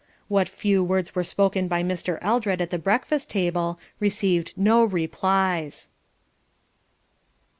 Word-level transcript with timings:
What 0.29 0.49
few 0.49 0.83
words 0.83 1.13
were 1.13 1.23
spoken 1.23 1.67
by 1.67 1.83
Mr. 1.83 2.17
Eldred 2.23 2.59
at 2.59 2.71
the 2.71 2.79
breakfast 2.79 3.29
table 3.29 3.79
received 3.99 4.51
no 4.57 4.83
replies. 4.83 5.89